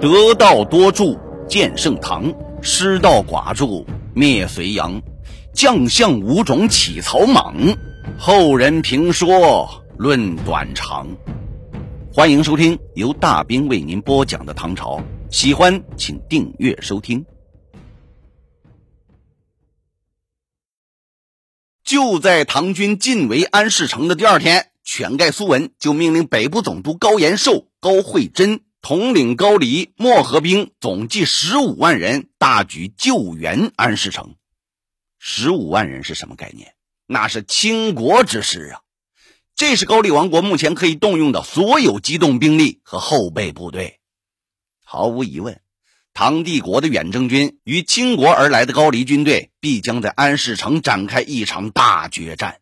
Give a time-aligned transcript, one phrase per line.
[0.00, 5.02] 得道多助建盛唐，失道寡助灭隋炀。
[5.52, 7.54] 将相五种起草莽，
[8.18, 9.68] 后人评说
[9.98, 11.06] 论短长。
[12.14, 17.26] 欢迎收听由大兵为您播讲的唐朝，喜欢请订阅收听。
[21.84, 34.36] 就在唐军进围安市城的第二天，犬盖苏文就命令北部总督高延寿、高惠贞统领高黎漠河兵，总计十五万人，大举救援安市城。
[35.18, 36.74] 十五万人是什么概念？
[37.06, 38.80] 那是倾国之师啊！
[39.54, 44.00] 这是高丽王国目前可以动用的所有机动兵力和后备部队。
[44.84, 45.60] 毫无疑问。
[46.12, 52.60] 唐帝国的远征军与倾国而来的高丽军队必将在安市城展开一场大决战，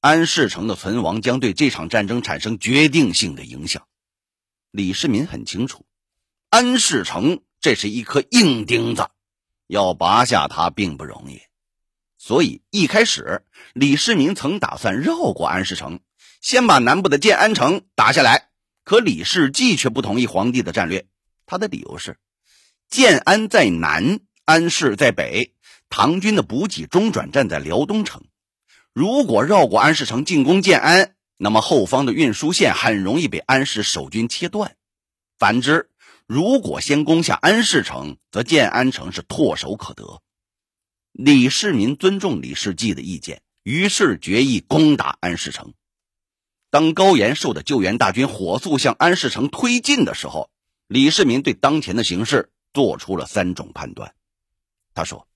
[0.00, 3.87] 安市城的存亡将对这场战争产生决定性的影响。
[4.78, 5.84] 李世民很清楚，
[6.50, 9.08] 安市城这是一颗硬钉子，
[9.66, 11.40] 要拔下它并不容易，
[12.16, 15.98] 所以一开始李世民曾打算绕过安市城，
[16.40, 18.50] 先把南部的建安城打下来。
[18.84, 21.08] 可李世继却不同意皇帝的战略，
[21.44, 22.16] 他的理由是。
[22.88, 25.56] 建安在南，安市在北，
[25.90, 28.22] 唐军的补给中转站在辽东城。
[28.92, 34.76] 如果绕过安市城进攻建安，那么后方的运输线很容易被安市守军切断。
[35.38, 35.88] 反之，
[36.26, 40.20] 如果先攻下安市城，则建安城是唾手可得。
[41.12, 45.72] 李世民尊重李世继的意见，于是决意攻打安市城。
[46.68, 50.50] 当高延寿的救援大军火速向安市城推进的时候，
[50.86, 52.50] 李世民对当前的形势。
[52.74, 54.14] 做出了三种判断。
[54.94, 55.26] 他说：“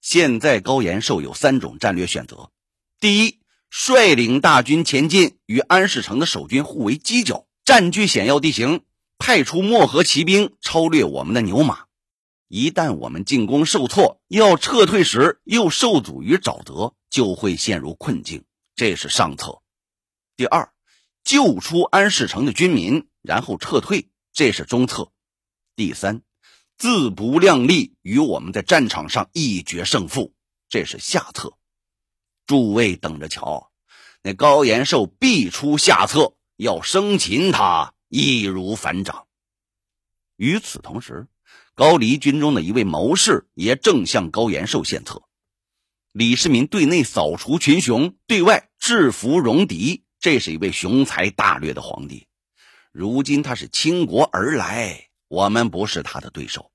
[0.00, 2.52] 现在高延寿有三种战略选择：
[3.00, 3.39] 第一，
[3.70, 8.82] 率领大军前进，与安市城的守军互为犄角，占据险要地形，
[9.16, 11.84] 派出漠河骑兵超掠我们的牛马。
[12.48, 18.44] 一旦我们进攻受挫，要撤退时又受阻于沼泽，就会陷入困境。
[18.74, 19.62] 这是上策。
[20.36, 20.72] 第二，
[21.24, 25.12] 救出安市城的军民，然后撤退，这是中策。
[25.76, 26.22] 第三。”
[26.80, 30.32] 自不量力，与我们在战场上一决胜负，
[30.70, 31.52] 这是下策。
[32.50, 33.70] 诸位等着瞧，
[34.24, 39.28] 那高延寿必出下策，要生擒他易如反掌。
[40.34, 41.28] 与此同时，
[41.76, 45.22] 高丽军中的一位谋士也正向高延寿献策。
[46.10, 52.26] 李世民对内扫除群雄，对外制服戎狄，这是一位雄才大略的皇帝。
[52.90, 55.06] 如今他是倾国而来。
[55.28, 56.72] 我们不是他的对手，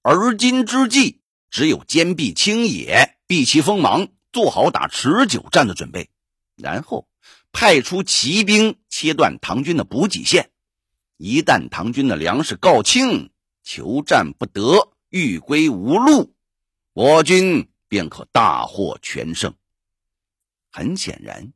[0.00, 6.10] 而今之计只有坚壁清野，避其锋芒，做好打持久战的准备，
[6.56, 7.08] 然后
[7.52, 10.50] 派出骑兵切断唐军的补给线。
[11.16, 13.30] 一旦唐军的粮食告罄，
[13.62, 16.34] 求战不得，欲归无路，
[16.92, 19.54] 我军便可大获全胜。
[20.70, 21.52] 很显然，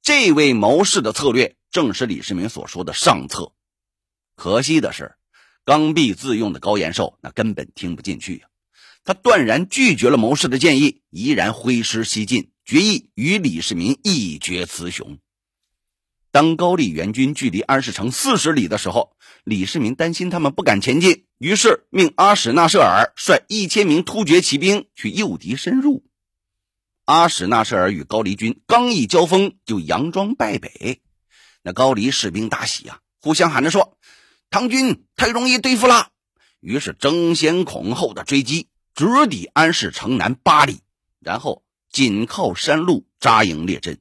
[0.00, 3.52] 这位谋士的策略正是李世民所说的上策。
[4.36, 5.16] 可惜的是。
[5.66, 8.48] 刚愎自用的高延寿那根本听不进去呀，
[9.04, 15.18] 他断然拒绝了谋士的建议，依然挥师西进，决意与李世民一决雌雄。
[16.30, 19.14] 当高丽援军距离安市城四十里的时候，
[19.44, 26.02] 李世民担心他们不敢前进，于是命阿史那舍尔率一千名突厥骑兵去诱敌深入。
[27.04, 31.02] 阿史那舍尔与高丽军刚一交锋，就佯装败北，
[31.62, 33.98] 那高丽士兵大喜啊，互相喊着说。
[34.50, 36.08] 唐军太容易对付了，
[36.60, 40.80] 于是争先恐后的追击，直抵安市城南八里，
[41.18, 44.00] 然后紧靠山路扎营列阵。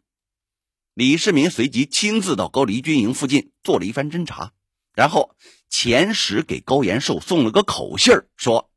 [0.94, 4.54] 李世民随即亲自到高丽军营附近做了一番侦查，
[4.94, 5.36] 然后
[5.72, 8.70] 遣使给高延寿送了个口信儿说：“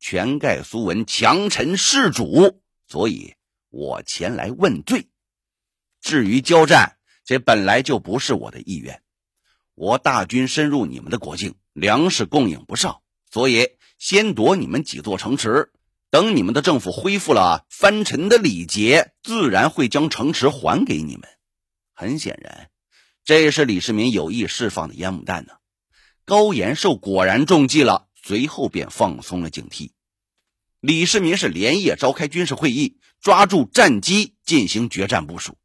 [0.00, 3.34] 全盖苏文强臣弑主，所以
[3.68, 5.06] 我前来问罪。
[6.00, 9.00] 至于交战，这本来就不是我的意愿。”
[9.76, 15.70] 我大军深入你们的国境，粮食供应不上，所以先夺你们几座城池。
[16.08, 21.28] 等你们的政府恢复了藩臣的礼节，自然会将城池还给你们。
[21.92, 22.70] 很显然，
[23.24, 25.54] 这是李世民有意释放的烟幕弹呢。
[26.24, 29.90] 高延寿果然中计了，随后便放松了警惕。
[30.80, 35.58] 李世民是连夜召开军事会议，抓住战机进行决战部署。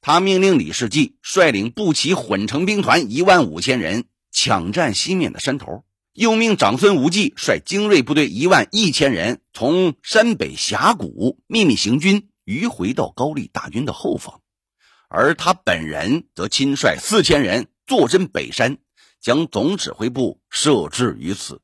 [0.00, 14.42] 他命令李世济率领步骑混成兵团一万五千人抢占西面的山头，又命长孙无忌率精锐部队一万一千人从山北峡谷秘密行军，迂回到高丽大军的后方，
[15.08, 18.76] 而他本人则亲率四千人坐镇北山，
[19.22, 21.62] 将总指挥部设置于此，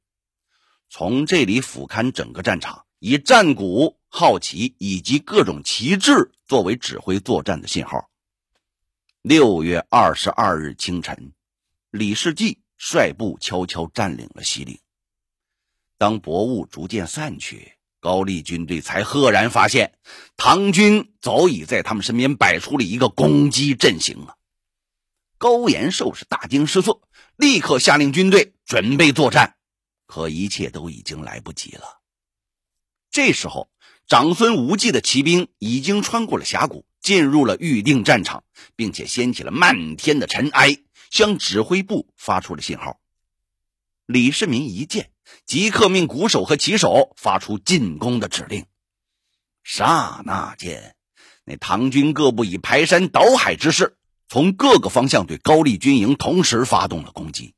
[0.89, 8.09] 从这里俯瞰整个战场，以战鼓、号旗以及各种旗帜作为指挥作战的信号。
[9.21, 11.35] 六月二十二日清晨，
[11.91, 14.79] 李世济率部悄悄占领了西岭。
[15.99, 19.99] 当薄雾逐渐散去，高丽军队才赫然发现，
[20.37, 24.37] 唐军早已在他们身边摆出了一个攻击阵型啊！
[25.37, 27.01] 高延寿是大惊失色，
[27.37, 29.57] 立刻下令军队准备作战，
[30.07, 32.01] 可一切都已经来不及了。
[33.11, 33.69] 这时候，
[34.07, 38.45] 长孙无忌的骑兵已经穿过了峡谷，进入了预定战场，
[38.77, 40.77] 并且掀起了漫天的尘埃，
[41.11, 43.01] 向指挥部发出了信号。
[44.07, 45.11] 李世民一见，
[45.47, 48.67] 即刻命鼓手和旗手发出进攻的指令。
[49.63, 50.97] 刹那间，
[51.45, 53.97] 那唐军各部以排山倒海之势。
[54.31, 57.55] 从各个方向对高丽军营同时发动了攻击。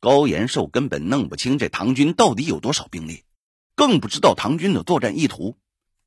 [0.00, 3.24] 高延寿根本弄不清这唐军到底有多少兵力，
[3.74, 5.58] 更不知道唐军的作战意图。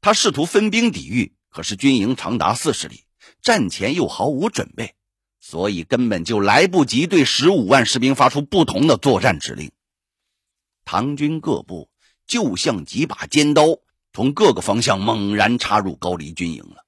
[0.01, 3.03] 他试图分兵抵御，可是军营长达四十里，
[3.43, 4.95] 战前又毫无准备，
[5.49, 9.71] 所以根本就来不及对十五万士兵发出不同的作战指令。
[10.85, 11.89] 唐军各部
[12.27, 13.63] 就像几把尖刀，
[14.13, 16.85] 从各个方向猛然插入高丽军营了。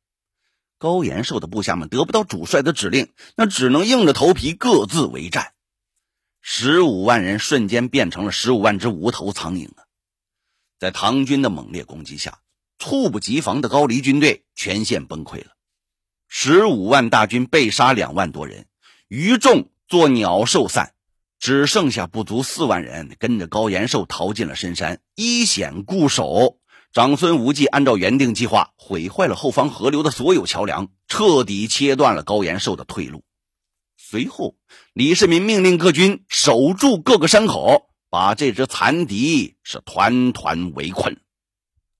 [0.77, 5.53] 高延寿的部下们得不到主帅的指令，那只能硬着头皮各自为战。
[6.39, 9.89] 十五万人瞬间变成了十五万只无头苍蝇啊！
[10.77, 12.41] 在唐军的猛烈攻击下，
[12.77, 15.55] 猝不及防的高丽军队全线崩溃了。
[16.33, 18.65] 十五万大军被杀两万多人，
[19.09, 20.93] 余众作鸟兽散，
[21.39, 26.57] 只剩下不足四万人跟着高延寿逃进了深山，依险固守。
[26.93, 33.25] 长孙无忌按照原定计划毁坏了后方河流的所有桥梁，彻底切断了高延寿的退路。
[33.97, 34.55] 随后，
[34.93, 41.19] 李世民命令各军守住各个山口，把这支残敌是团团围困。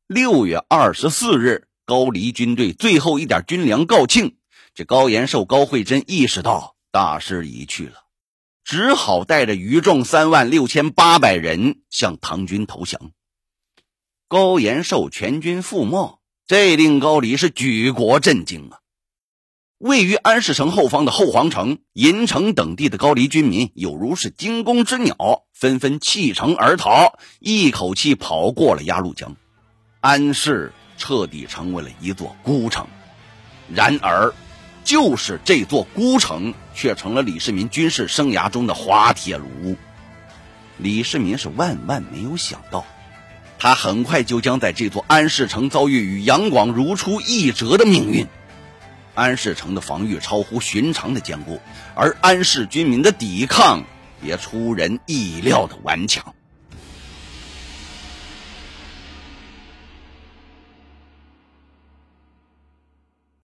[0.07, 4.35] 六月二十四日，高丽军队最后一点军粮告罄，
[4.73, 7.95] 这高延寿、高慧贞意识到大势已去了，
[8.63, 13.11] 只好带着余众三万六千八百人向唐军投降。
[14.29, 18.79] 高延寿全军覆没，这令高丽是举国震惊啊！
[19.77, 29.35] 位于安市城后方的后皇城、银城等地的高丽军民，有如是惊弓之鸟，纷纷弃城而逃，一口气跑过了鸭绿江，
[29.99, 30.71] 安市
[31.01, 32.86] 彻底成为了一座孤城。
[33.74, 34.31] 然而，
[34.83, 39.75] 就是这座孤城，却成了李世民军事生涯中的滑铁卢。
[40.77, 42.86] 李世民是万万没有想到。
[43.57, 48.27] 他很快就将在这座安市城遭遇与杨广如出一辙的命运。
[49.15, 51.59] 安市城的防御超乎寻常的坚固，
[51.95, 53.83] 而安市军民的抵抗
[54.21, 56.33] 也出人意料的顽强。